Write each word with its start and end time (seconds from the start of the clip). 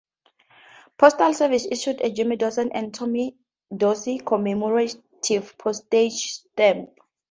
Postal 0.97 1.35
Service 1.35 1.67
issued 1.69 2.01
a 2.01 2.09
Jimmy 2.09 2.35
Dorsey 2.35 2.71
and 2.71 2.91
Tommy 2.91 3.37
Dorsey 3.77 4.17
commemorative 4.17 5.55
postage 5.59 6.31
stamp. 6.33 6.89